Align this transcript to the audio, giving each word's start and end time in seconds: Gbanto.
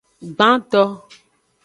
Gbanto. 0.31 0.81